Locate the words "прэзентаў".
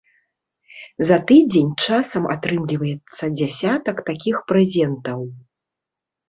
4.49-5.19